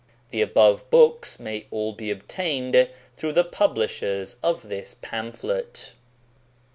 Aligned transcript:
The 0.31 0.41
above 0.41 0.89
books 0.89 1.39
may 1.39 1.67
all 1.69 1.93
be 1.93 2.09
obtained 2.09 2.89
through 3.15 3.33
the 3.33 3.43
Publishers 3.43 4.37
of 4.41 4.67
this 4.67 4.95
pamphlet. 4.99 5.93